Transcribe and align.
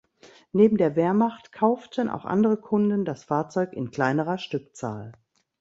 Neben 0.51 0.77
der 0.77 0.95
Wehrmacht 0.95 1.51
kauften 1.51 2.09
auch 2.09 2.25
andere 2.25 2.57
Kunden 2.57 3.05
das 3.05 3.23
Fahrzeug 3.25 3.71
in 3.73 3.91
kleinerer 3.91 4.39
Stückzahl. 4.39 5.11